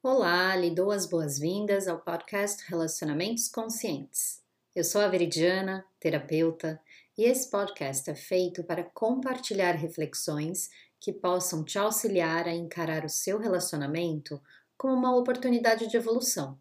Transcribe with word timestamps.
Olá, 0.00 0.54
lhe 0.54 0.70
dou 0.70 0.92
as 0.92 1.06
boas-vindas 1.06 1.88
ao 1.88 1.98
podcast 1.98 2.62
Relacionamentos 2.68 3.48
Conscientes. 3.48 4.40
Eu 4.72 4.84
sou 4.84 5.00
a 5.00 5.08
Veridiana, 5.08 5.84
terapeuta, 5.98 6.80
e 7.16 7.24
esse 7.24 7.50
podcast 7.50 8.08
é 8.08 8.14
feito 8.14 8.62
para 8.62 8.84
compartilhar 8.84 9.72
reflexões 9.72 10.70
que 11.00 11.12
possam 11.12 11.64
te 11.64 11.80
auxiliar 11.80 12.46
a 12.46 12.54
encarar 12.54 13.04
o 13.04 13.08
seu 13.08 13.40
relacionamento 13.40 14.40
como 14.76 14.94
uma 14.94 15.16
oportunidade 15.16 15.88
de 15.88 15.96
evolução. 15.96 16.56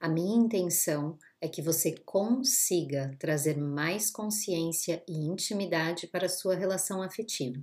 A 0.00 0.08
minha 0.08 0.38
intenção 0.38 1.18
é 1.38 1.48
que 1.48 1.60
você 1.60 1.94
consiga 2.06 3.14
trazer 3.18 3.58
mais 3.58 4.10
consciência 4.10 5.04
e 5.06 5.26
intimidade 5.26 6.06
para 6.06 6.24
a 6.24 6.30
sua 6.30 6.54
relação 6.54 7.02
afetiva. 7.02 7.62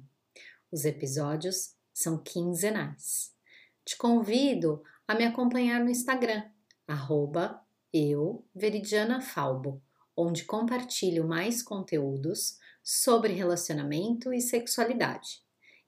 Os 0.72 0.86
episódios 0.86 1.74
são 1.92 2.20
quinzenais. 2.20 3.36
Te 3.88 3.96
convido 3.96 4.84
a 5.08 5.16
me 5.16 5.24
acompanhar 5.24 5.82
no 5.82 5.90
Instagram, 5.90 6.44
arroba 6.86 7.62
eu, 7.94 8.46
Veridiana 8.54 9.22
Falbo, 9.22 9.82
onde 10.14 10.44
compartilho 10.44 11.26
mais 11.26 11.64
conteúdos 11.64 12.58
sobre 12.84 13.32
relacionamento 13.32 14.34
e 14.34 14.42
sexualidade. 14.42 15.42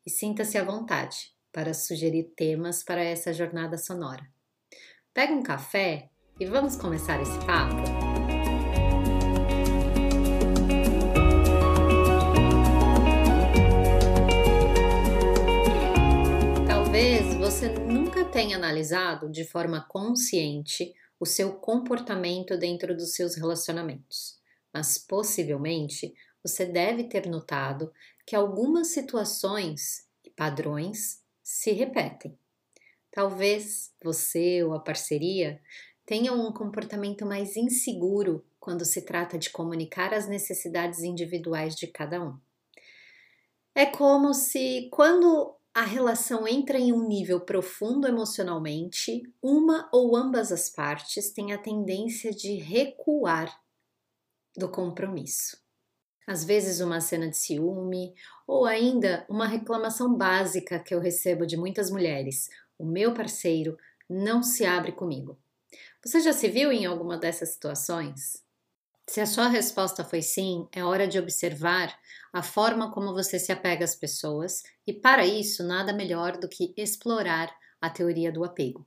E 0.06 0.10
sinta-se 0.10 0.58
à 0.58 0.64
vontade 0.64 1.36
para 1.52 1.74
sugerir 1.74 2.32
temas 2.38 2.86
para 2.86 3.04
essa 3.04 3.34
jornada 3.34 3.78
sonora. 3.78 4.26
Pega 5.14 5.34
um 5.34 5.44
café 5.44 6.10
e 6.40 6.46
vamos 6.46 6.78
começar 6.78 7.22
esse 7.22 7.38
papo? 7.46 7.99
Tenha 18.32 18.58
analisado 18.58 19.30
de 19.30 19.44
forma 19.44 19.82
consciente 19.90 20.94
o 21.20 21.26
seu 21.26 21.54
comportamento 21.54 22.58
dentro 22.58 22.96
dos 22.96 23.14
seus 23.14 23.36
relacionamentos, 23.36 24.40
mas 24.72 24.98
possivelmente 24.98 26.14
você 26.44 26.66
deve 26.66 27.06
ter 27.06 27.28
notado 27.28 27.92
que 28.26 28.36
algumas 28.36 28.90
situações 28.90 30.08
e 30.24 30.30
padrões 30.30 31.24
se 31.44 31.72
repetem. 31.72 32.38
Talvez 33.12 33.92
você 34.04 34.64
ou 34.64 34.74
a 34.74 34.80
parceria 34.80 35.60
tenham 36.06 36.48
um 36.48 36.54
comportamento 36.54 37.26
mais 37.26 37.58
inseguro 37.58 38.46
quando 38.60 38.86
se 38.86 39.02
trata 39.02 39.40
de 39.40 39.50
comunicar 39.50 40.14
as 40.14 40.28
necessidades 40.28 41.00
individuais 41.00 41.76
de 41.76 41.88
cada 41.88 42.24
um. 42.24 42.38
É 43.74 43.88
como 43.88 44.34
se, 44.34 44.88
quando 44.92 45.59
a 45.80 45.84
relação 45.84 46.46
entra 46.46 46.78
em 46.78 46.92
um 46.92 47.08
nível 47.08 47.40
profundo 47.40 48.06
emocionalmente, 48.06 49.24
uma 49.42 49.90
ou 49.94 50.14
ambas 50.14 50.52
as 50.52 50.70
partes 50.70 51.32
têm 51.32 51.54
a 51.54 51.58
tendência 51.58 52.32
de 52.32 52.56
recuar 52.56 53.50
do 54.58 54.68
compromisso. 54.68 55.58
Às 56.28 56.44
vezes, 56.44 56.82
uma 56.82 57.00
cena 57.00 57.30
de 57.30 57.38
ciúme 57.38 58.14
ou 58.46 58.66
ainda 58.66 59.26
uma 59.30 59.48
reclamação 59.48 60.14
básica 60.14 60.80
que 60.80 60.94
eu 60.94 61.00
recebo 61.00 61.46
de 61.46 61.56
muitas 61.56 61.90
mulheres: 61.90 62.50
o 62.78 62.84
meu 62.86 63.14
parceiro 63.14 63.78
não 64.10 64.44
se 64.44 64.66
abre 64.66 64.92
comigo. 64.92 65.40
Você 66.04 66.20
já 66.20 66.34
se 66.34 66.50
viu 66.50 66.74
em 66.74 66.86
alguma 66.86 67.18
dessas 67.18 67.54
situações? 67.54 68.44
Se 69.10 69.20
a 69.20 69.26
sua 69.26 69.48
resposta 69.48 70.04
foi 70.04 70.22
sim, 70.22 70.68
é 70.72 70.84
hora 70.84 71.08
de 71.08 71.18
observar 71.18 71.98
a 72.32 72.44
forma 72.44 72.92
como 72.92 73.12
você 73.12 73.40
se 73.40 73.52
apega 73.52 73.84
às 73.84 73.96
pessoas 73.96 74.62
e, 74.86 74.94
para 74.94 75.26
isso, 75.26 75.64
nada 75.64 75.92
melhor 75.92 76.38
do 76.38 76.48
que 76.48 76.76
explorar 76.78 77.52
a 77.82 77.90
teoria 77.90 78.32
do 78.32 78.44
apego. 78.44 78.86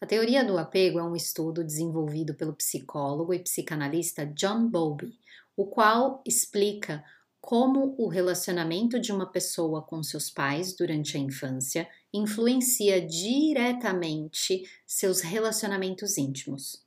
A 0.00 0.06
teoria 0.06 0.44
do 0.44 0.56
apego 0.56 1.00
é 1.00 1.02
um 1.02 1.16
estudo 1.16 1.64
desenvolvido 1.64 2.36
pelo 2.36 2.54
psicólogo 2.54 3.34
e 3.34 3.40
psicanalista 3.40 4.24
John 4.26 4.68
Bowlby, 4.68 5.18
o 5.56 5.66
qual 5.66 6.22
explica 6.24 7.02
como 7.40 7.96
o 7.98 8.06
relacionamento 8.06 9.00
de 9.00 9.10
uma 9.10 9.26
pessoa 9.26 9.82
com 9.82 10.04
seus 10.04 10.30
pais 10.30 10.72
durante 10.72 11.16
a 11.16 11.20
infância 11.20 11.88
influencia 12.14 13.04
diretamente 13.04 14.62
seus 14.86 15.20
relacionamentos 15.20 16.16
íntimos. 16.16 16.86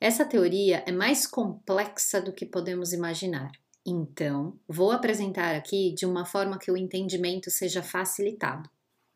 Essa 0.00 0.24
teoria 0.24 0.82
é 0.86 0.92
mais 0.92 1.26
complexa 1.26 2.20
do 2.20 2.32
que 2.32 2.44
podemos 2.44 2.92
imaginar. 2.92 3.50
Então, 3.86 4.58
vou 4.68 4.92
apresentar 4.92 5.54
aqui 5.54 5.92
de 5.94 6.06
uma 6.06 6.24
forma 6.24 6.58
que 6.58 6.70
o 6.70 6.76
entendimento 6.76 7.50
seja 7.50 7.82
facilitado. 7.82 8.68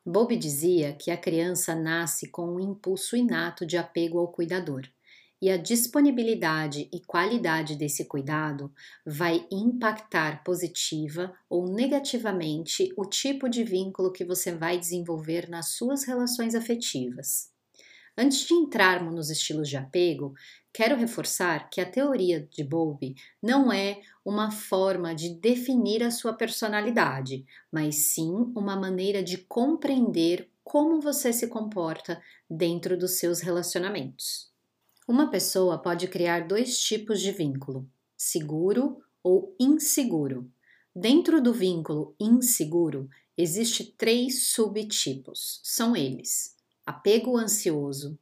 Bowlby 0.05 0.37
dizia 0.37 0.93
que 0.93 1.11
a 1.11 1.17
criança 1.17 1.75
nasce 1.75 2.29
com 2.29 2.55
um 2.55 2.61
impulso 2.61 3.17
inato 3.17 3.67
de 3.67 3.77
apego 3.77 4.19
ao 4.19 4.29
cuidador 4.29 4.89
e 5.41 5.51
a 5.51 5.57
disponibilidade 5.57 6.89
e 6.93 7.01
qualidade 7.01 7.77
desse 7.77 8.07
cuidado 8.07 8.73
vai 9.05 9.47
impactar 9.51 10.43
positiva 10.43 11.35
ou 11.49 11.69
negativamente 11.69 12.93
o 12.97 13.05
tipo 13.05 13.49
de 13.49 13.63
vínculo 13.63 14.13
que 14.13 14.25
você 14.25 14.55
vai 14.55 14.79
desenvolver 14.79 15.49
nas 15.49 15.71
suas 15.71 16.05
relações 16.05 16.55
afetivas. 16.55 17.56
Antes 18.19 18.47
de 18.47 18.55
entrarmos 18.55 19.15
nos 19.15 19.29
estilos 19.29 19.69
de 19.69 19.77
apego, 19.77 20.35
quero 20.73 20.97
reforçar 20.97 21.69
que 21.69 21.83
a 21.83 21.91
teoria 21.91 22.49
de 22.51 22.65
Bowlby 22.65 23.15
não 23.43 23.71
é 23.71 24.01
uma 24.25 24.51
forma 24.51 25.15
de 25.15 25.35
definir 25.35 26.03
a 26.03 26.11
sua 26.11 26.33
personalidade, 26.33 27.45
mas 27.71 28.13
sim 28.13 28.33
uma 28.55 28.75
maneira 28.75 29.23
de 29.23 29.37
compreender 29.39 30.51
como 30.65 31.01
você 31.01 31.33
se 31.33 31.47
comporta 31.47 32.21
dentro 32.49 32.97
dos 32.99 33.19
seus 33.19 33.41
relacionamentos. 33.41 34.51
Uma 35.07 35.31
pessoa 35.31 35.79
pode 35.79 36.09
criar 36.09 36.49
dois 36.49 36.79
tipos 36.81 37.21
de 37.21 37.31
vínculo: 37.33 37.89
seguro 38.17 38.99
ou 39.23 39.55
inseguro. 39.61 40.51
Dentro 40.95 41.41
do 41.43 41.53
vínculo 41.53 42.17
inseguro, 42.19 43.09
existe 43.37 43.85
três 43.85 44.49
subtipos. 44.49 45.61
São 45.63 45.95
eles: 45.95 46.56
apego 46.87 47.37
ansioso, 47.37 48.17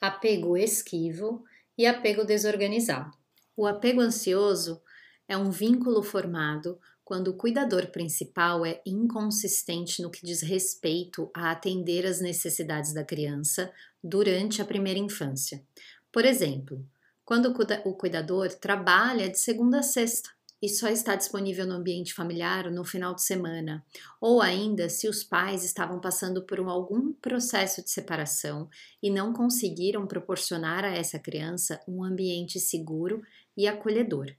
apego 0.00 0.56
esquivo 0.56 1.44
e 1.76 1.86
apego 1.86 2.24
desorganizado. 2.24 3.12
O 3.54 3.66
apego 3.66 4.00
ansioso 4.00 4.82
é 5.28 5.36
um 5.36 5.50
vínculo 5.50 6.02
formado 6.02 6.80
quando 7.04 7.28
o 7.28 7.36
cuidador 7.36 7.88
principal 7.88 8.66
é 8.66 8.80
inconsistente 8.84 10.02
no 10.02 10.10
que 10.10 10.26
diz 10.26 10.40
respeito 10.40 11.30
a 11.34 11.50
atender 11.50 12.04
às 12.06 12.20
necessidades 12.20 12.92
da 12.92 13.04
criança 13.04 13.72
durante 14.02 14.60
a 14.60 14.64
primeira 14.64 14.98
infância. 14.98 15.62
Por 16.10 16.24
exemplo, 16.24 16.84
quando 17.24 17.54
o 17.84 17.94
cuidador 17.94 18.48
trabalha 18.54 19.28
de 19.28 19.38
segunda 19.38 19.80
a 19.80 19.82
sexta 19.82 20.30
e 20.62 20.68
só 20.68 20.88
está 20.88 21.14
disponível 21.14 21.66
no 21.66 21.74
ambiente 21.74 22.14
familiar 22.14 22.70
no 22.70 22.84
final 22.84 23.14
de 23.14 23.22
semana, 23.22 23.84
ou 24.20 24.40
ainda 24.40 24.88
se 24.88 25.08
os 25.08 25.22
pais 25.22 25.64
estavam 25.64 26.00
passando 26.00 26.44
por 26.44 26.58
algum 26.60 27.12
processo 27.12 27.82
de 27.82 27.90
separação 27.90 28.68
e 29.02 29.10
não 29.10 29.32
conseguiram 29.32 30.06
proporcionar 30.06 30.84
a 30.84 30.96
essa 30.96 31.18
criança 31.18 31.80
um 31.86 32.02
ambiente 32.02 32.58
seguro 32.58 33.22
e 33.56 33.66
acolhedor. 33.66 34.34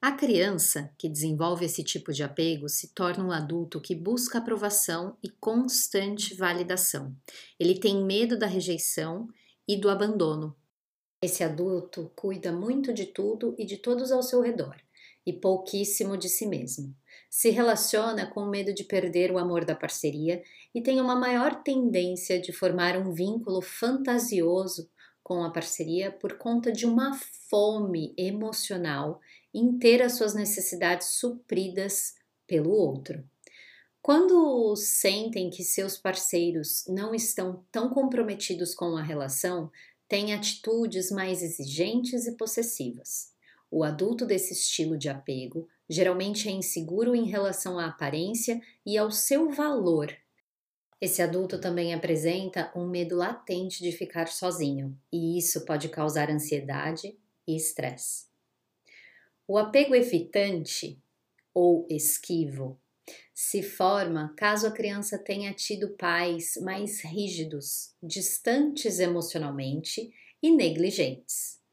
A 0.00 0.12
criança 0.12 0.92
que 0.98 1.08
desenvolve 1.08 1.64
esse 1.64 1.82
tipo 1.82 2.12
de 2.12 2.22
apego 2.22 2.68
se 2.68 2.92
torna 2.94 3.24
um 3.24 3.32
adulto 3.32 3.80
que 3.80 3.94
busca 3.94 4.38
aprovação 4.38 5.16
e 5.22 5.30
constante 5.30 6.34
validação. 6.34 7.16
Ele 7.58 7.78
tem 7.78 8.04
medo 8.04 8.38
da 8.38 8.46
rejeição 8.46 9.26
e 9.66 9.78
do 9.78 9.88
abandono 9.88 10.54
esse 11.24 11.42
adulto 11.42 12.12
cuida 12.14 12.52
muito 12.52 12.92
de 12.92 13.06
tudo 13.06 13.54
e 13.58 13.64
de 13.64 13.78
todos 13.78 14.12
ao 14.12 14.22
seu 14.22 14.42
redor, 14.42 14.76
e 15.26 15.32
pouquíssimo 15.32 16.16
de 16.16 16.28
si 16.28 16.46
mesmo. 16.46 16.94
Se 17.30 17.50
relaciona 17.50 18.26
com 18.26 18.46
medo 18.46 18.72
de 18.72 18.84
perder 18.84 19.30
o 19.30 19.38
amor 19.38 19.64
da 19.64 19.74
parceria 19.74 20.42
e 20.74 20.80
tem 20.80 21.00
uma 21.00 21.16
maior 21.16 21.62
tendência 21.62 22.40
de 22.40 22.52
formar 22.52 22.96
um 22.96 23.12
vínculo 23.12 23.60
fantasioso 23.60 24.88
com 25.22 25.42
a 25.42 25.50
parceria 25.50 26.12
por 26.12 26.36
conta 26.36 26.70
de 26.70 26.84
uma 26.84 27.18
fome 27.48 28.14
emocional 28.16 29.20
em 29.52 29.78
ter 29.78 30.02
as 30.02 30.16
suas 30.16 30.34
necessidades 30.34 31.08
supridas 31.18 32.14
pelo 32.46 32.70
outro. 32.70 33.24
Quando 34.02 34.76
sentem 34.76 35.48
que 35.48 35.64
seus 35.64 35.96
parceiros 35.96 36.84
não 36.86 37.14
estão 37.14 37.64
tão 37.72 37.88
comprometidos 37.88 38.74
com 38.74 38.96
a 38.96 39.02
relação, 39.02 39.70
tem 40.06 40.34
atitudes 40.34 41.10
mais 41.10 41.42
exigentes 41.42 42.26
e 42.26 42.36
possessivas. 42.36 43.33
O 43.76 43.82
adulto 43.82 44.24
desse 44.24 44.52
estilo 44.52 44.96
de 44.96 45.08
apego 45.08 45.68
geralmente 45.90 46.48
é 46.48 46.52
inseguro 46.52 47.12
em 47.12 47.24
relação 47.24 47.76
à 47.76 47.86
aparência 47.86 48.62
e 48.86 48.96
ao 48.96 49.10
seu 49.10 49.50
valor. 49.50 50.16
Esse 51.00 51.20
adulto 51.20 51.60
também 51.60 51.92
apresenta 51.92 52.70
um 52.76 52.86
medo 52.86 53.16
latente 53.16 53.82
de 53.82 53.90
ficar 53.90 54.28
sozinho, 54.28 54.96
e 55.12 55.36
isso 55.36 55.64
pode 55.64 55.88
causar 55.88 56.30
ansiedade 56.30 57.18
e 57.48 57.56
estresse. 57.56 58.26
O 59.44 59.58
apego 59.58 59.92
evitante 59.96 61.02
ou 61.52 61.84
esquivo 61.90 62.78
Se 63.34 63.60
forma 63.60 64.32
caso 64.36 64.68
a 64.68 64.70
criança 64.70 65.18
tenha 65.18 65.52
tido 65.52 65.96
pais 65.96 66.56
mais 66.62 67.00
rígidos, 67.00 67.92
distantes 68.00 69.00
emocionalmente 69.00 70.14
e 70.40 70.52
negligentes. 70.52 71.63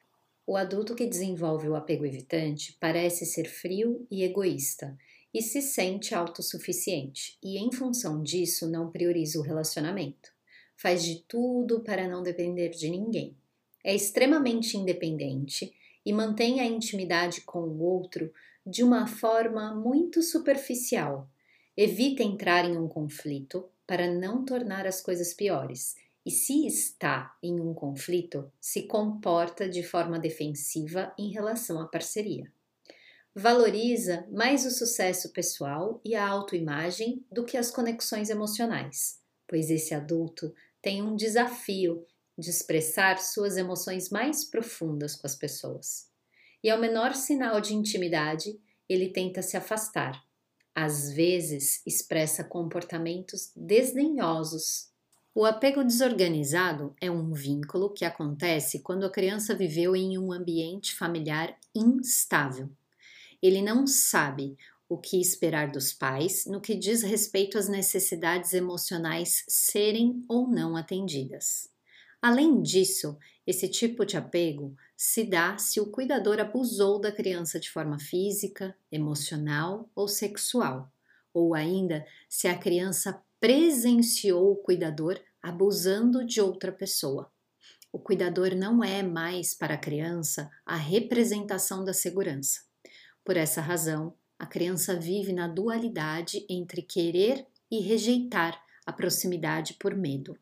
O 0.46 0.58
adulto 0.58 0.96
que 0.96 1.06
desenvolve 1.06 1.68
o 1.70 1.76
apego 1.76 2.06
evitante 2.06 2.76
parece 2.80 3.26
ser 3.26 3.48
frio 3.48 4.06
e 4.10 4.24
egoísta 4.24 4.98
e 5.34 5.42
se 5.42 5.62
sente 5.62 6.14
autossuficiente, 6.14 7.38
e 7.42 7.58
em 7.58 7.72
função 7.72 8.22
disso 8.22 8.70
não 8.70 8.92
prioriza 8.92 9.40
o 9.40 9.44
relacionamento. 9.44 10.32
Faz 10.76 11.04
de 11.04 11.24
tudo 11.28 11.82
para 11.82 12.08
não 12.08 12.22
depender 12.22 12.70
de 12.70 12.90
ninguém. 12.90 13.38
É 13.84 13.96
extremamente 13.96 14.78
independente 14.78 15.74
e 16.06 16.12
mantém 16.12 16.60
a 16.60 16.66
intimidade 16.66 17.42
com 17.42 17.62
o 17.62 17.82
outro 17.82 18.34
de 18.66 18.84
uma 18.84 19.08
forma 19.08 19.74
muito 19.74 20.22
superficial. 20.22 21.30
Evita 21.78 22.24
entrar 22.24 22.66
em 22.66 22.78
um 22.78 22.88
conflito 22.88 23.70
para 23.88 24.12
não 24.12 24.44
tornar 24.44 24.86
as 24.86 25.02
coisas 25.02 25.34
piores. 25.34 25.96
E 26.26 26.32
se 26.32 26.68
está 26.68 27.36
em 27.42 27.60
um 27.60 27.74
conflito, 27.74 28.52
se 28.60 28.84
comporta 28.84 29.68
de 29.68 29.84
forma 29.84 30.20
defensiva 30.20 31.14
em 31.18 31.32
relação 31.32 31.80
à 31.80 31.88
parceria 31.88 32.52
valoriza 33.34 34.28
mais 34.32 34.66
o 34.66 34.72
sucesso 34.72 35.32
pessoal 35.32 36.02
e 36.04 36.16
a 36.16 36.28
autoimagem 36.28 37.26
do 37.32 37.46
que 37.46 37.58
as 37.58 37.72
conexões 37.72 38.30
emocionais, 38.30 39.20
pois 39.48 39.70
esse 39.70 39.94
adulto 39.94 40.54
tem 40.82 41.02
um 41.02 41.16
desafio 41.16 42.06
de 42.38 42.50
expressar 42.50 43.18
suas 43.20 43.56
emoções 43.56 44.10
mais 44.10 44.44
profundas 44.44 45.16
com 45.16 45.28
as 45.28 45.36
pessoas. 45.36 46.10
E 46.64 46.70
ao 46.70 46.80
menor 46.80 47.14
sinal 47.16 47.62
de 47.62 47.74
intimidade, 47.74 48.60
ele 48.88 49.10
tenta 49.10 49.42
se 49.42 49.56
afastar. 49.56 50.22
Às 50.74 51.12
vezes, 51.12 51.82
expressa 51.86 52.44
comportamentos 52.44 53.52
desdenhosos. 53.56 54.91
O 55.34 55.46
apego 55.46 55.84
desorganizado 55.84 56.94
é 57.00 57.10
um 57.10 57.32
vínculo 57.32 57.94
que 57.94 58.04
acontece 58.04 58.80
quando 58.80 59.06
a 59.06 59.12
criança 59.12 59.56
viveu 59.56 59.96
em 59.96 60.18
um 60.18 60.32
ambiente 60.32 60.94
familiar 60.94 61.58
instável 61.74 62.70
ele 63.42 63.62
não 63.62 63.88
sabe 63.88 64.56
o 64.88 64.98
que 64.98 65.20
esperar 65.20 65.72
dos 65.72 65.92
pais 65.92 66.46
no 66.46 66.62
que 66.62 66.76
diz 66.76 67.02
respeito 67.02 67.58
às 67.58 67.68
necessidades 67.68 68.54
emocionais 68.54 69.44
serem 69.48 70.24
ou 70.28 70.48
não 70.48 70.76
atendidas. 70.76 71.70
Além 72.22 72.62
disso, 72.62 73.18
esse 73.48 73.68
tipo 73.68 74.06
de 74.06 74.16
apego 74.16 74.76
se 74.96 75.24
dá 75.24 75.58
se 75.58 75.80
o 75.80 75.88
cuidador 75.88 76.40
abusou 76.40 77.00
da 77.00 77.12
criança 77.12 77.60
de 77.60 77.72
forma 77.72 77.98
física, 77.98 78.78
emocional 78.92 79.90
ou 79.96 80.08
sexual, 80.08 80.92
ou 81.34 81.56
ainda 81.56 82.06
se 82.30 82.48
a 82.48 82.56
criança 82.56 83.20
presenciou 83.42 84.52
o 84.52 84.56
cuidador 84.56 85.20
abusando 85.42 86.24
de 86.24 86.40
outra 86.40 86.72
pessoa. 86.72 87.32
O 87.92 87.98
cuidador 87.98 88.54
não 88.56 88.84
é 88.84 89.02
mais 89.02 89.56
para 89.56 89.74
a 89.74 89.80
criança 89.80 90.48
a 90.64 90.76
representação 90.76 91.84
da 91.84 91.92
segurança. 91.92 92.62
Por 93.26 93.36
essa 93.36 93.60
razão, 93.60 94.14
a 94.38 94.46
criança 94.46 94.96
vive 94.96 95.34
na 95.34 95.48
dualidade 95.48 96.46
entre 96.48 96.84
querer 96.84 97.44
e 97.72 97.80
rejeitar 97.80 98.62
a 98.86 98.94
proximidade 98.94 99.74
por 99.74 99.96
medo. 99.96 100.38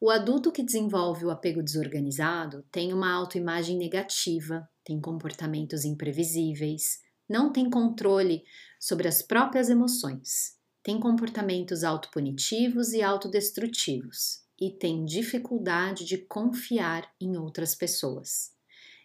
O 0.00 0.10
adulto 0.10 0.50
que 0.50 0.64
desenvolve 0.64 1.24
o 1.24 1.30
apego 1.30 1.62
desorganizado 1.62 2.64
tem 2.72 2.92
uma 2.92 3.12
autoimagem 3.12 3.76
negativa, 3.78 4.68
tem 4.82 5.00
comportamentos 5.00 5.84
imprevisíveis, 5.84 7.00
não 7.28 7.52
tem 7.52 7.70
controle 7.70 8.42
sobre 8.80 9.06
as 9.06 9.22
próprias 9.22 9.70
emoções, 9.70 10.58
tem 10.82 10.98
comportamentos 10.98 11.84
autopunitivos 11.84 12.92
e 12.92 13.02
autodestrutivos 13.02 14.42
e 14.60 14.70
tem 14.70 15.04
dificuldade 15.04 16.04
de 16.04 16.18
confiar 16.18 17.10
em 17.20 17.36
outras 17.36 17.74
pessoas. 17.74 18.52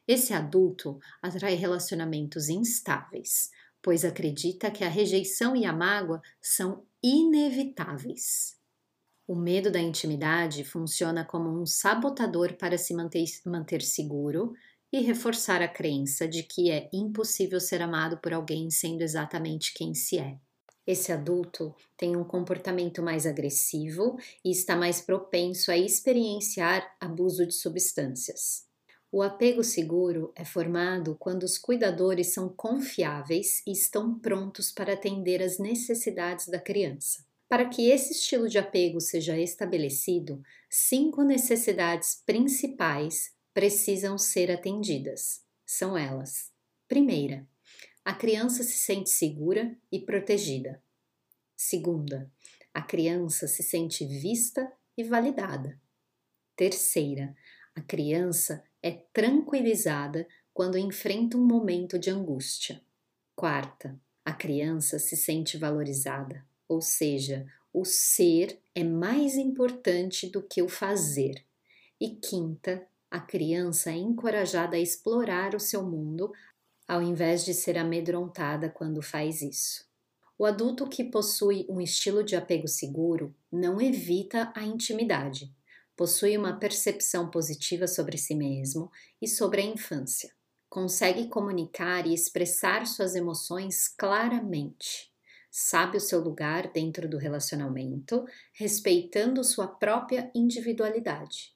Esse 0.07 0.33
adulto 0.33 0.99
atrai 1.21 1.55
relacionamentos 1.55 2.49
instáveis, 2.49 3.49
pois 3.81 4.05
acredita 4.05 4.69
que 4.69 4.83
a 4.83 4.89
rejeição 4.89 5.55
e 5.55 5.65
a 5.65 5.73
mágoa 5.73 6.21
são 6.41 6.85
inevitáveis. 7.03 8.55
O 9.27 9.35
medo 9.35 9.71
da 9.71 9.79
intimidade 9.79 10.63
funciona 10.63 11.25
como 11.25 11.49
um 11.49 11.65
sabotador 11.65 12.53
para 12.57 12.77
se 12.77 12.93
manter, 12.93 13.25
manter 13.45 13.81
seguro 13.81 14.53
e 14.93 15.01
reforçar 15.01 15.61
a 15.61 15.67
crença 15.67 16.27
de 16.27 16.43
que 16.43 16.69
é 16.69 16.89
impossível 16.93 17.59
ser 17.59 17.81
amado 17.81 18.17
por 18.17 18.33
alguém 18.33 18.69
sendo 18.69 19.01
exatamente 19.01 19.73
quem 19.73 19.93
se 19.95 20.19
é. 20.19 20.39
Esse 20.85 21.11
adulto 21.11 21.73
tem 21.97 22.15
um 22.15 22.23
comportamento 22.23 23.01
mais 23.01 23.25
agressivo 23.25 24.17
e 24.43 24.51
está 24.51 24.75
mais 24.75 25.01
propenso 25.01 25.71
a 25.71 25.77
experienciar 25.77 26.95
abuso 26.99 27.45
de 27.45 27.53
substâncias. 27.53 28.65
O 29.11 29.23
apego 29.23 29.63
seguro 29.63 30.31
é 30.35 30.43
formado 30.43 31.15
quando 31.17 31.43
os 31.43 31.57
cuidadores 31.57 32.33
são 32.33 32.49
confiáveis 32.49 33.63
e 33.65 33.71
estão 33.71 34.19
prontos 34.19 34.71
para 34.71 34.93
atender 34.93 35.41
às 35.41 35.57
necessidades 35.57 36.47
da 36.49 36.59
criança. 36.59 37.25
Para 37.47 37.69
que 37.69 37.89
esse 37.89 38.11
estilo 38.11 38.49
de 38.49 38.57
apego 38.57 38.99
seja 38.99 39.37
estabelecido, 39.37 40.41
cinco 40.69 41.23
necessidades 41.23 42.21
principais 42.25 43.31
precisam 43.53 44.17
ser 44.17 44.51
atendidas. 44.51 45.41
São 45.65 45.97
elas: 45.97 46.51
primeira, 46.87 47.47
a 48.05 48.13
criança 48.13 48.61
se 48.61 48.77
sente 48.77 49.09
segura 49.09 49.75
e 49.91 49.99
protegida. 49.99 50.79
Segunda, 51.57 52.31
a 52.71 52.79
criança 52.79 53.47
se 53.47 53.63
sente 53.63 54.05
vista 54.05 54.71
e 54.95 55.03
validada. 55.03 55.81
Terceira, 56.55 57.35
a 57.73 57.81
criança 57.81 58.63
é 58.81 58.91
tranquilizada 58.91 60.27
quando 60.53 60.77
enfrenta 60.77 61.35
um 61.35 61.43
momento 61.43 61.97
de 61.97 62.11
angústia. 62.11 62.79
Quarta, 63.35 63.99
a 64.23 64.31
criança 64.31 64.99
se 64.99 65.17
sente 65.17 65.57
valorizada, 65.57 66.45
ou 66.67 66.81
seja, 66.81 67.47
o 67.73 67.83
ser 67.83 68.61
é 68.75 68.83
mais 68.83 69.35
importante 69.35 70.29
do 70.29 70.43
que 70.43 70.61
o 70.61 70.69
fazer. 70.69 71.43
E 71.99 72.11
quinta, 72.11 72.87
a 73.09 73.19
criança 73.19 73.89
é 73.89 73.95
encorajada 73.95 74.75
a 74.75 74.79
explorar 74.79 75.55
o 75.55 75.59
seu 75.59 75.83
mundo 75.83 76.31
ao 76.87 77.01
invés 77.01 77.43
de 77.43 77.53
ser 77.53 77.77
amedrontada 77.77 78.69
quando 78.69 79.01
faz 79.01 79.41
isso. 79.41 79.85
O 80.37 80.45
adulto 80.45 80.87
que 80.87 81.03
possui 81.03 81.65
um 81.69 81.79
estilo 81.79 82.23
de 82.23 82.35
apego 82.35 82.67
seguro 82.67 83.33
não 83.51 83.79
evita 83.79 84.51
a 84.53 84.63
intimidade, 84.63 85.49
possui 85.95 86.37
uma 86.37 86.59
percepção 86.59 87.29
positiva 87.31 87.87
sobre 87.87 88.17
si 88.17 88.35
mesmo 88.35 88.91
e 89.21 89.27
sobre 89.27 89.61
a 89.61 89.65
infância. 89.65 90.33
Consegue 90.69 91.29
comunicar 91.29 92.05
e 92.05 92.13
expressar 92.13 92.85
suas 92.85 93.15
emoções 93.15 93.87
claramente. 93.87 95.09
Sabe 95.49 95.95
o 95.95 96.01
seu 96.01 96.19
lugar 96.19 96.69
dentro 96.73 97.07
do 97.07 97.17
relacionamento, 97.17 98.25
respeitando 98.51 99.41
sua 99.41 99.67
própria 99.69 100.29
individualidade. 100.35 101.55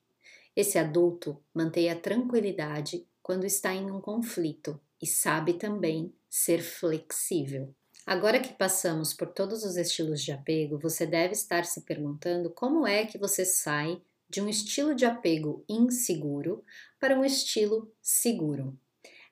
Esse 0.56 0.78
adulto 0.78 1.38
mantém 1.54 1.90
a 1.90 2.00
tranquilidade 2.00 3.06
quando 3.22 3.46
está 3.46 3.74
em 3.74 3.92
um 3.92 4.00
conflito 4.00 4.80
e 5.02 5.08
sabe 5.08 5.54
também 5.54 6.14
ser 6.30 6.62
flexível. 6.62 7.74
Agora 8.06 8.40
que 8.40 8.54
passamos 8.54 9.14
por 9.14 9.28
todos 9.28 9.64
os 9.64 9.78
estilos 9.78 10.24
de 10.24 10.32
apego, 10.32 10.80
você 10.80 11.06
deve 11.06 11.34
estar 11.34 11.66
se 11.66 11.82
perguntando 11.82 12.50
como 12.50 12.88
é 12.88 13.06
que 13.06 13.18
você 13.18 13.46
sai 13.46 14.02
de 14.28 14.42
um 14.42 14.50
estilo 14.50 14.94
de 14.94 15.06
apego 15.06 15.64
inseguro 15.68 16.64
para 17.00 17.18
um 17.18 17.24
estilo 17.24 17.92
seguro. 18.02 18.78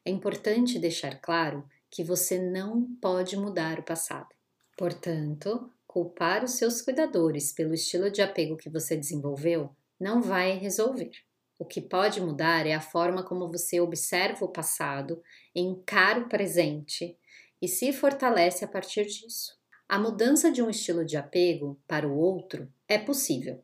É 0.04 0.10
importante 0.10 0.80
deixar 0.80 1.20
claro 1.20 1.68
que 1.90 2.04
você 2.04 2.40
não 2.40 2.86
pode 3.02 3.36
mudar 3.36 3.80
o 3.80 3.84
passado. 3.84 4.30
Portanto, 4.78 5.72
culpar 5.86 6.44
os 6.44 6.52
seus 6.52 6.82
cuidadores 6.82 7.52
pelo 7.52 7.74
estilo 7.74 8.12
de 8.12 8.22
apego 8.22 8.58
que 8.58 8.70
você 8.70 8.96
desenvolveu 8.96 9.76
não 10.00 10.22
vai 10.22 10.58
resolver. 10.58 11.12
O 11.60 11.66
que 11.66 11.82
pode 11.82 12.22
mudar 12.22 12.68
é 12.68 12.74
a 12.74 12.82
forma 12.82 13.24
como 13.24 13.52
você 13.52 13.80
observa 13.80 14.46
o 14.46 14.52
passado, 14.52 15.22
encara 15.56 16.20
o 16.20 16.30
presente 16.30 17.18
e 17.62 17.68
se 17.68 17.92
fortalece 17.92 18.64
a 18.64 18.68
partir 18.68 19.06
disso. 19.06 19.58
A 19.90 19.98
mudança 19.98 20.52
de 20.52 20.62
um 20.62 20.70
estilo 20.70 21.04
de 21.04 21.18
apego 21.18 21.80
para 21.88 22.08
o 22.08 22.16
outro 22.16 22.72
é 22.88 22.98
possível, 22.98 23.64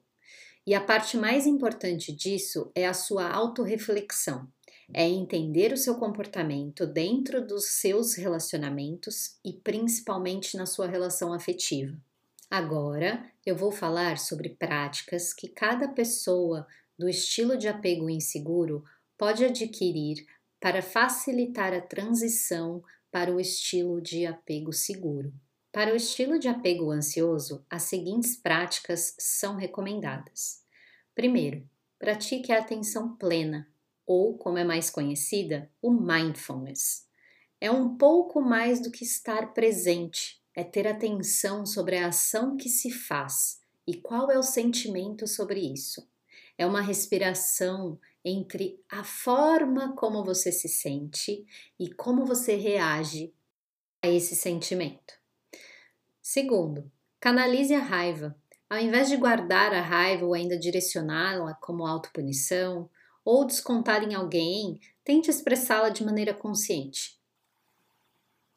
e 0.65 0.73
a 0.73 0.79
parte 0.79 1.17
mais 1.17 1.45
importante 1.45 2.13
disso 2.13 2.71
é 2.73 2.87
a 2.87 2.93
sua 2.93 3.29
autorreflexão. 3.29 4.47
É 4.93 5.07
entender 5.07 5.73
o 5.73 5.77
seu 5.77 5.95
comportamento 5.95 6.85
dentro 6.85 7.45
dos 7.45 7.65
seus 7.65 8.15
relacionamentos 8.15 9.37
e 9.43 9.53
principalmente 9.53 10.55
na 10.55 10.65
sua 10.65 10.87
relação 10.87 11.33
afetiva. 11.33 11.97
Agora 12.49 13.25
eu 13.45 13.55
vou 13.55 13.71
falar 13.71 14.17
sobre 14.17 14.49
práticas 14.49 15.33
que 15.33 15.47
cada 15.47 15.87
pessoa 15.87 16.67
do 16.97 17.09
estilo 17.09 17.57
de 17.57 17.67
apego 17.67 18.09
inseguro 18.09 18.83
pode 19.17 19.43
adquirir 19.43 20.25
para 20.59 20.81
facilitar 20.81 21.73
a 21.73 21.81
transição 21.81 22.83
para 23.11 23.33
o 23.33 23.39
estilo 23.39 24.01
de 24.01 24.25
apego 24.25 24.71
seguro. 24.71 25.33
Para 25.71 25.91
o 25.91 25.95
estilo 25.95 26.37
de 26.37 26.47
apego 26.47 26.91
ansioso, 26.91 27.65
as 27.69 27.83
seguintes 27.83 28.35
práticas 28.35 29.15
são 29.17 29.55
recomendadas. 29.55 30.63
Primeiro, 31.15 31.67
pratique 31.97 32.51
a 32.51 32.59
atenção 32.59 33.15
plena, 33.15 33.67
ou, 34.05 34.37
como 34.37 34.57
é 34.57 34.63
mais 34.63 34.89
conhecida, 34.89 35.69
o 35.81 35.91
mindfulness. 35.91 37.07
É 37.59 37.71
um 37.71 37.97
pouco 37.97 38.41
mais 38.41 38.81
do 38.81 38.91
que 38.91 39.03
estar 39.03 39.53
presente, 39.53 40.41
é 40.55 40.63
ter 40.63 40.87
atenção 40.87 41.65
sobre 41.65 41.97
a 41.97 42.07
ação 42.07 42.55
que 42.55 42.69
se 42.69 42.91
faz 42.91 43.59
e 43.87 43.95
qual 43.95 44.29
é 44.29 44.37
o 44.37 44.43
sentimento 44.43 45.25
sobre 45.27 45.59
isso. 45.59 46.07
É 46.57 46.65
uma 46.65 46.81
respiração 46.81 47.99
entre 48.23 48.79
a 48.89 49.03
forma 49.03 49.95
como 49.95 50.23
você 50.23 50.51
se 50.51 50.69
sente 50.69 51.45
e 51.79 51.93
como 51.93 52.25
você 52.25 52.55
reage 52.55 53.33
a 54.01 54.07
esse 54.07 54.35
sentimento. 54.35 55.13
Segundo, 56.21 56.89
canalize 57.19 57.73
a 57.73 57.79
raiva. 57.79 58.35
Ao 58.69 58.79
invés 58.79 59.09
de 59.09 59.17
guardar 59.17 59.73
a 59.73 59.81
raiva 59.81 60.25
ou 60.25 60.33
ainda 60.33 60.57
direcioná-la 60.57 61.53
como 61.55 61.85
autopunição 61.85 62.89
ou 63.25 63.45
descontar 63.45 64.03
em 64.03 64.13
alguém, 64.13 64.79
tente 65.03 65.29
expressá-la 65.29 65.89
de 65.89 66.03
maneira 66.03 66.33
consciente. 66.33 67.19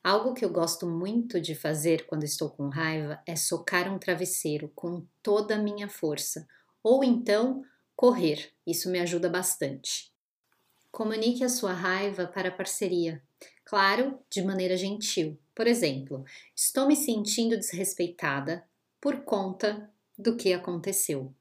Algo 0.03 0.35
que 0.35 0.45
eu 0.45 0.51
gosto 0.51 0.87
muito 0.87 1.41
de 1.41 1.55
fazer 1.55 2.07
quando 2.07 2.23
estou 2.23 2.49
com 2.49 2.69
raiva 2.69 3.21
é 3.27 3.35
socar 3.35 3.93
um 3.93 3.99
travesseiro 3.99 4.71
com 4.75 5.05
toda 5.21 5.57
a 5.57 5.59
minha 5.59 5.89
força, 5.89 6.47
ou 6.83 7.03
então 7.03 7.65
correr. 7.97 8.51
Isso 8.67 8.91
me 8.91 9.01
ajuda 9.01 9.29
bastante. 9.29 10.13
Comunique 10.93 11.43
a 11.43 11.49
sua 11.49 11.73
raiva 11.73 12.27
para 12.27 12.51
a 12.51 12.53
parceria. 12.53 13.23
Claro, 13.65 14.19
de 14.31 14.43
maneira 14.43 14.77
gentil. 14.77 15.39
Por 15.55 15.67
exemplo, 15.67 16.25
estou 16.55 16.87
me 16.87 16.95
sentindo 16.95 17.57
desrespeitada 17.57 18.65
por 19.01 19.23
conta 19.23 19.91
do 20.17 20.37
que 20.37 20.53
aconteceu. 20.53 21.33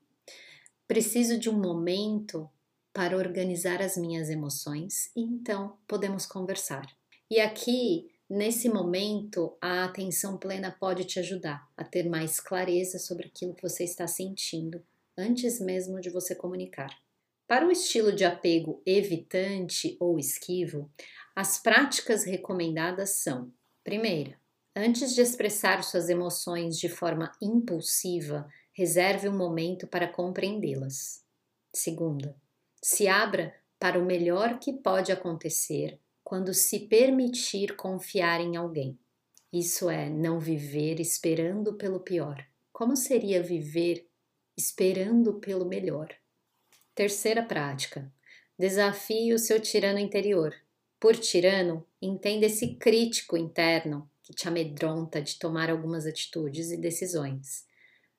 Preciso 0.88 1.38
de 1.38 1.50
um 1.50 1.60
momento 1.60 2.50
para 2.94 3.18
organizar 3.18 3.82
as 3.82 3.98
minhas 3.98 4.30
emoções 4.30 5.12
e 5.16 5.22
então 5.22 5.78
podemos 5.88 6.26
conversar. 6.26 6.88
E 7.30 7.40
aqui 7.40 8.10
Nesse 8.28 8.68
momento, 8.70 9.56
a 9.62 9.84
atenção 9.84 10.36
plena 10.36 10.72
pode 10.72 11.06
te 11.06 11.20
ajudar 11.20 11.70
a 11.78 11.84
ter 11.84 12.10
mais 12.10 12.40
clareza 12.40 12.98
sobre 12.98 13.28
aquilo 13.28 13.54
que 13.54 13.62
você 13.62 13.84
está 13.84 14.08
sentindo 14.08 14.84
antes 15.18 15.60
mesmo 15.60 16.00
de 16.00 16.10
você 16.10 16.36
comunicar. 16.36 16.90
Para 17.48 17.68
o 17.68 17.72
estilo 17.72 18.12
de 18.12 18.26
apego 18.26 18.82
evitante 18.86 19.96
ou 20.00 20.18
esquivo, 20.18 20.90
as 21.36 21.62
práticas 21.62 22.24
recomendadas 22.24 23.12
são: 23.22 23.52
primeira, 23.84 24.40
antes 24.76 25.14
de 25.14 25.22
expressar 25.22 25.84
suas 25.84 26.10
emoções 26.10 26.78
de 26.78 26.90
forma 26.90 27.32
impulsiva, 27.42 28.48
reserve 28.74 29.30
um 29.30 29.38
momento 29.38 29.88
para 29.88 30.08
compreendê-las. 30.08 31.24
Segunda, 31.74 32.36
se 32.82 33.08
abra 33.08 33.56
para 33.80 34.00
o 34.00 34.06
melhor 34.06 34.60
que 34.60 34.74
pode 34.74 35.12
acontecer 35.12 36.00
quando 36.24 36.54
se 36.54 36.80
permitir 36.88 37.76
confiar 37.76 38.42
em 38.42 38.56
alguém. 38.56 38.98
Isso 39.54 39.90
é 39.90 40.10
não 40.10 40.40
viver 40.40 41.00
esperando 41.00 41.76
pelo 41.76 42.00
pior. 42.00 42.44
Como 42.74 42.96
seria 42.96 43.44
viver 43.44 44.10
esperando 44.58 45.34
pelo 45.36 45.66
melhor? 45.66 46.10
Terceira 46.94 47.44
prática: 47.44 48.12
desafie 48.58 49.34
o 49.34 49.40
seu 49.40 49.60
tirano 49.60 50.00
interior. 50.00 50.56
Por 51.00 51.16
tirano, 51.16 51.86
entenda 52.02 52.46
esse 52.46 52.76
crítico 52.76 53.36
interno 53.36 54.10
que 54.24 54.34
te 54.34 54.48
amedronta 54.48 55.22
de 55.22 55.38
tomar 55.38 55.70
algumas 55.70 56.06
atitudes 56.06 56.72
e 56.72 56.78
decisões. 56.78 57.66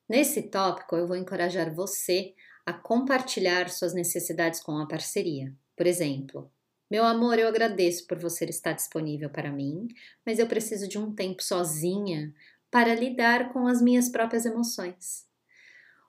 Nesse 0.08 0.42
tópico, 0.42 0.94
eu 0.94 1.06
vou 1.06 1.16
encorajar 1.16 1.74
você 1.74 2.34
a 2.64 2.72
compartilhar 2.72 3.68
suas 3.70 3.92
necessidades 3.92 4.60
com 4.60 4.78
a 4.78 4.86
parceria. 4.86 5.52
Por 5.76 5.86
exemplo, 5.86 6.50
meu 6.88 7.04
amor, 7.04 7.38
eu 7.38 7.48
agradeço 7.48 8.06
por 8.06 8.18
você 8.18 8.44
estar 8.44 8.72
disponível 8.72 9.28
para 9.28 9.50
mim, 9.50 9.88
mas 10.24 10.38
eu 10.38 10.46
preciso 10.46 10.86
de 10.86 10.98
um 10.98 11.12
tempo 11.12 11.42
sozinha 11.42 12.32
para 12.70 12.94
lidar 12.94 13.52
com 13.52 13.66
as 13.66 13.82
minhas 13.82 14.08
próprias 14.08 14.46
emoções. 14.46 15.26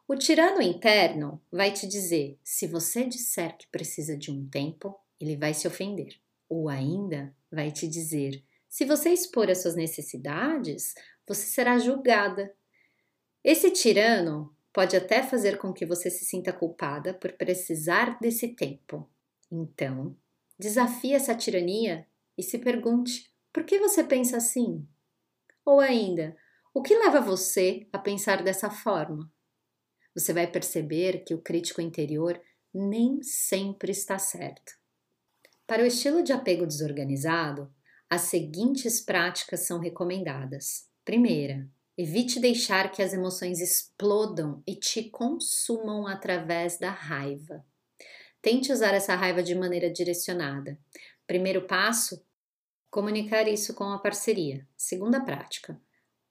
O 0.08 0.16
tirano 0.16 0.62
interno 0.62 1.42
vai 1.52 1.72
te 1.72 1.88
dizer: 1.88 2.40
se 2.44 2.68
você 2.68 3.06
disser 3.06 3.58
que 3.58 3.68
precisa 3.68 4.18
de 4.18 4.32
um 4.32 4.48
tempo, 4.48 4.98
ele 5.20 5.36
vai 5.36 5.54
se 5.54 5.68
ofender. 5.68 6.20
Ou 6.48 6.70
ainda 6.70 7.36
vai 7.52 7.72
te 7.72 7.88
dizer: 7.88 8.44
se 8.70 8.86
você 8.86 9.10
expor 9.10 9.50
as 9.50 9.62
suas 9.62 9.76
necessidades, 9.76 10.94
você 11.28 11.44
será 11.44 11.78
julgada. 11.78 12.54
Esse 13.44 13.72
tirano 13.72 14.56
pode 14.72 14.96
até 14.96 15.24
fazer 15.24 15.58
com 15.58 15.74
que 15.74 15.86
você 15.86 16.10
se 16.10 16.26
sinta 16.26 16.54
culpada 16.54 17.14
por 17.14 17.34
precisar 17.34 18.18
desse 18.20 18.50
tempo. 18.50 19.10
Então, 19.52 20.16
Desafie 20.60 21.14
essa 21.14 21.36
tirania 21.36 22.08
e 22.36 22.42
se 22.42 22.58
pergunte: 22.58 23.32
por 23.54 23.64
que 23.64 23.80
você 23.80 24.04
pensa 24.04 24.38
assim? 24.38 24.88
Ou 25.64 25.80
ainda, 25.80 26.36
o 26.74 26.82
que 26.82 26.98
leva 26.98 27.22
você 27.22 27.88
a 27.94 28.00
pensar 28.00 28.44
dessa 28.44 28.70
forma? 28.70 29.32
Você 30.18 30.34
vai 30.34 30.48
perceber 30.48 31.24
que 31.24 31.36
o 31.36 31.42
crítico 31.42 31.80
interior 31.80 32.42
nem 32.74 33.22
sempre 33.22 33.92
está 33.92 34.18
certo. 34.18 34.74
Para 35.68 35.84
o 35.84 35.86
estilo 35.86 36.24
de 36.24 36.34
apego 36.34 36.66
desorganizado, 36.66 37.72
as 38.10 38.22
seguintes 38.22 39.00
práticas 39.00 39.68
são 39.68 39.80
recomendadas. 39.80 40.90
Primeira, 41.06 41.70
evite 41.96 42.40
deixar 42.40 42.92
que 42.92 43.04
as 43.04 43.14
emoções 43.14 43.62
explodam 43.62 44.64
e 44.66 44.74
te 44.74 45.04
consumam 45.04 46.08
através 46.08 46.80
da 46.80 46.90
raiva. 46.90 47.64
Tente 48.42 48.72
usar 48.72 48.96
essa 48.96 49.14
raiva 49.14 49.44
de 49.44 49.54
maneira 49.54 49.88
direcionada. 49.88 50.80
Primeiro 51.28 51.68
passo: 51.68 52.26
comunicar 52.90 53.48
isso 53.48 53.76
com 53.76 53.84
a 53.84 54.00
parceria. 54.00 54.68
Segunda 54.76 55.22
prática: 55.22 55.80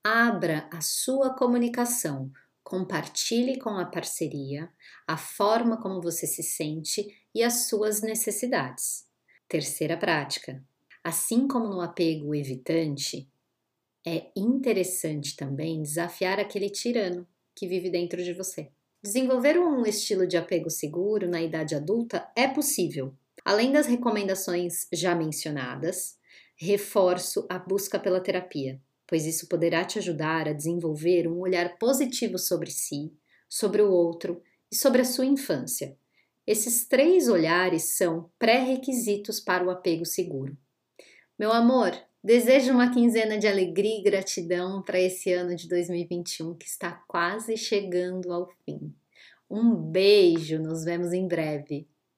abra 0.03 0.67
a 0.73 0.81
sua 0.81 1.33
comunicação. 1.33 2.29
Compartilhe 2.67 3.57
com 3.57 3.69
a 3.69 3.85
parceria 3.85 4.69
a 5.07 5.15
forma 5.15 5.81
como 5.81 6.01
você 6.01 6.27
se 6.27 6.43
sente 6.43 7.07
e 7.33 7.41
as 7.41 7.69
suas 7.69 8.01
necessidades. 8.01 9.05
Terceira 9.47 9.95
prática: 9.95 10.61
assim 11.01 11.47
como 11.47 11.69
no 11.69 11.79
apego 11.79 12.35
evitante, 12.35 13.25
é 14.05 14.29
interessante 14.35 15.37
também 15.37 15.81
desafiar 15.81 16.41
aquele 16.41 16.69
tirano 16.69 17.25
que 17.55 17.65
vive 17.65 17.89
dentro 17.89 18.21
de 18.21 18.33
você. 18.33 18.69
Desenvolver 19.01 19.57
um 19.57 19.85
estilo 19.85 20.27
de 20.27 20.35
apego 20.35 20.69
seguro 20.69 21.25
na 21.25 21.41
idade 21.41 21.73
adulta 21.73 22.29
é 22.35 22.49
possível. 22.49 23.13
Além 23.45 23.71
das 23.71 23.87
recomendações 23.87 24.89
já 24.91 25.15
mencionadas, 25.15 26.19
reforço 26.57 27.47
a 27.49 27.57
busca 27.57 27.97
pela 27.97 28.19
terapia, 28.19 28.77
pois 29.07 29.25
isso 29.25 29.47
poderá 29.47 29.85
te 29.85 29.97
ajudar 29.97 30.47
a 30.47 30.53
desenvolver 30.53 31.27
um 31.27 31.39
olhar 31.39 31.77
positivo 31.77 32.37
sobre 32.37 32.69
si, 32.69 33.13
sobre 33.49 33.81
o 33.81 33.91
outro 33.91 34.41
e 34.71 34.75
sobre 34.75 35.01
a 35.01 35.05
sua 35.05 35.25
infância. 35.25 35.97
Esses 36.45 36.85
três 36.85 37.27
olhares 37.27 37.95
são 37.95 38.29
pré-requisitos 38.37 39.39
para 39.39 39.65
o 39.65 39.69
apego 39.69 40.05
seguro. 40.05 40.57
Meu 41.39 41.51
amor, 41.51 41.93
Desejo 42.27 42.73
uma 42.73 42.91
quinzena 42.91 43.37
de 43.37 43.47
alegria 43.47 43.99
e 43.99 44.03
gratidão 44.03 44.81
para 44.81 44.99
esse 44.99 45.31
ano 45.31 45.55
de 45.55 45.65
2021 45.69 46.55
que 46.55 46.65
está 46.65 46.91
quase 47.07 47.55
chegando 47.55 48.33
ao 48.33 48.49
fim. 48.65 48.93
Um 49.49 49.73
beijo, 49.75 50.59
nos 50.59 50.83
vemos 50.83 51.13
em 51.13 51.25
breve. 51.25 51.87